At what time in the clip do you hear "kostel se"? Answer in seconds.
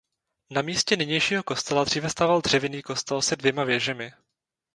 2.81-3.35